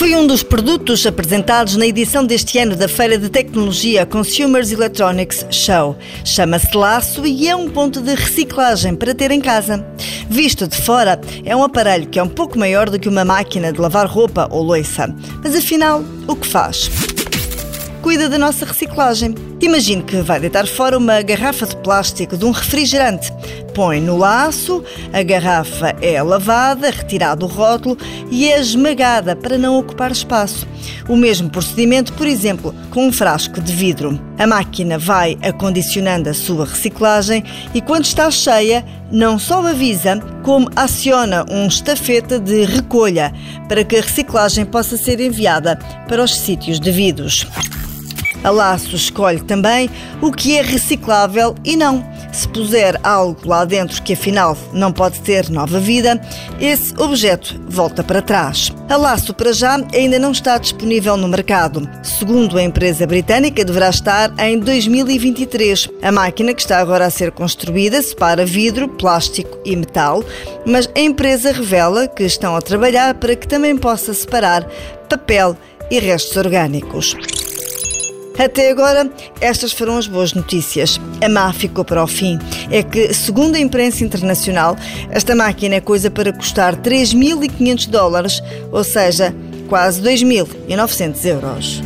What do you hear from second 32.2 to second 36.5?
exemplo, com um frasco de vidro. A máquina vai acondicionando a